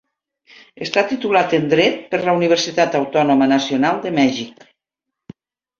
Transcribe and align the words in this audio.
Està 0.85 1.03
titulat 1.11 1.53
en 1.59 1.67
Dret 1.75 2.01
per 2.15 2.23
la 2.25 2.35
Universitat 2.41 2.99
Autònoma 3.01 3.53
Nacional 3.55 4.05
de 4.09 4.15
Mèxic. 4.21 4.67